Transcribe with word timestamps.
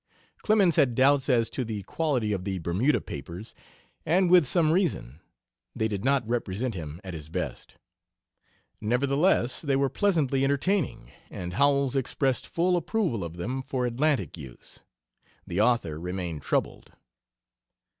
Clemens 0.41 0.77
had 0.77 0.95
doubts 0.95 1.29
as 1.29 1.47
to 1.51 1.63
the 1.63 1.83
quality 1.83 2.33
of 2.33 2.43
the 2.43 2.57
Bermuda 2.57 2.99
papers, 3.01 3.53
and 4.03 4.31
with 4.31 4.47
some 4.47 4.71
reason. 4.71 5.19
They 5.75 5.87
did 5.87 6.03
not 6.03 6.27
represent 6.27 6.73
him 6.73 6.99
at 7.03 7.13
his 7.13 7.29
best. 7.29 7.75
Nevertheless, 8.81 9.61
they 9.61 9.75
were 9.75 9.91
pleasantly 9.91 10.43
entertaining, 10.43 11.11
and 11.29 11.53
Howells 11.53 11.95
expressed 11.95 12.47
full 12.47 12.75
approval 12.77 13.23
of 13.23 13.37
them 13.37 13.61
for 13.61 13.85
Atlantic 13.85 14.39
use. 14.39 14.79
The 15.45 15.61
author 15.61 15.99
remained 15.99 16.41
troubled. 16.41 16.93